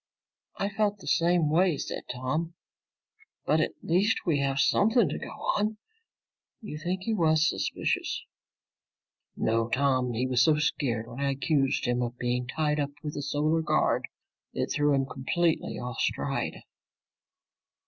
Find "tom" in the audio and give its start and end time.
2.11-2.55, 9.69-10.13